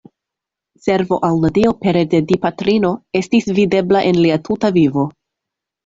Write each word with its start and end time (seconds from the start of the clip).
Servo 0.85 1.19
al 1.27 1.37
la 1.43 1.51
Dio 1.59 1.75
pere 1.83 2.03
de 2.15 2.23
Dipatrino 2.33 2.93
estis 3.23 3.53
videbla 3.61 4.05
en 4.15 4.23
lia 4.27 4.43
tuta 4.51 4.77
vivo. 4.81 5.11